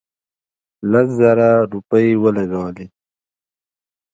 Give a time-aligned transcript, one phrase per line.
[0.91, 2.85] لس زره روپۍ ولګولې.